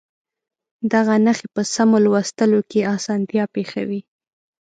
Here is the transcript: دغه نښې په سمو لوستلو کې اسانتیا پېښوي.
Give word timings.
دغه 0.93 1.13
نښې 1.25 1.47
په 1.53 1.61
سمو 1.73 1.97
لوستلو 2.05 2.59
کې 2.69 2.89
اسانتیا 2.95 3.43
پېښوي. 3.55 4.01